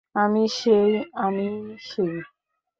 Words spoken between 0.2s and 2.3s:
আমি সেই, আমিই সেই।